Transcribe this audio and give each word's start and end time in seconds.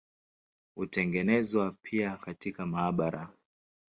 Hutengenezwa 0.75 1.71
pia 1.81 2.17
katika 2.17 2.65
maabara. 2.65 3.29